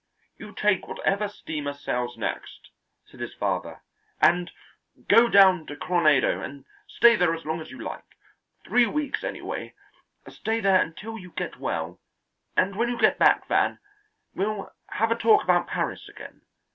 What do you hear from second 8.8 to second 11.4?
weeks anyway; stay there until you